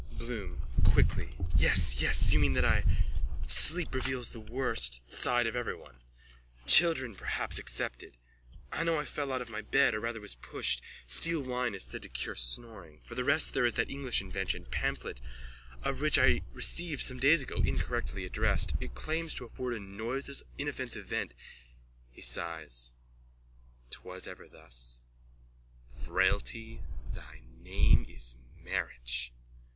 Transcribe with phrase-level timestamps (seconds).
[0.13, 2.33] BLOOM: (Quickly.) Yes, yes.
[2.33, 2.83] You mean that I...
[3.45, 5.97] Sleep reveals the worst side of everyone,
[6.65, 8.17] children perhaps excepted.
[8.71, 10.81] I know I fell out of bed or rather was pushed.
[11.05, 13.01] Steel wine is said to cure snoring.
[13.03, 15.21] For the rest there is that English invention, pamphlet
[15.83, 18.73] of which I received some days ago, incorrectly addressed.
[18.79, 21.35] It claims to afford a noiseless, inoffensive vent.
[22.09, 22.93] (He sighs.)
[23.91, 25.03] 'Twas ever thus.
[25.93, 26.81] Frailty,
[27.13, 29.31] thy name is marriage.